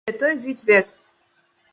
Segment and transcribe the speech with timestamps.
[0.07, 0.87] Святой вӱд вет!